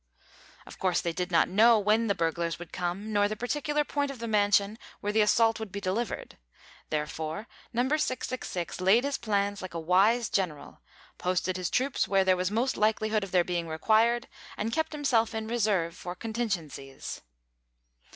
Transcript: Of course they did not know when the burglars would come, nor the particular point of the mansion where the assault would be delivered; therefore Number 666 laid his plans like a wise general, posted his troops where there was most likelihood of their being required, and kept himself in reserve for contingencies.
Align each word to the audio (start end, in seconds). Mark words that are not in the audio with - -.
Of 0.65 0.79
course 0.79 0.99
they 0.99 1.13
did 1.13 1.31
not 1.31 1.47
know 1.47 1.77
when 1.77 2.07
the 2.07 2.15
burglars 2.15 2.57
would 2.57 2.73
come, 2.73 3.13
nor 3.13 3.27
the 3.27 3.35
particular 3.35 3.83
point 3.83 4.09
of 4.09 4.17
the 4.17 4.27
mansion 4.27 4.79
where 4.99 5.13
the 5.13 5.21
assault 5.21 5.59
would 5.59 5.71
be 5.71 5.79
delivered; 5.79 6.39
therefore 6.89 7.47
Number 7.71 7.99
666 7.99 8.81
laid 8.81 9.03
his 9.03 9.19
plans 9.19 9.61
like 9.61 9.75
a 9.75 9.79
wise 9.79 10.27
general, 10.31 10.81
posted 11.19 11.55
his 11.55 11.69
troops 11.69 12.07
where 12.07 12.23
there 12.25 12.35
was 12.35 12.49
most 12.49 12.77
likelihood 12.77 13.23
of 13.23 13.29
their 13.31 13.43
being 13.43 13.67
required, 13.67 14.27
and 14.57 14.73
kept 14.73 14.91
himself 14.91 15.35
in 15.35 15.47
reserve 15.47 15.95
for 15.95 16.15
contingencies. 16.15 17.21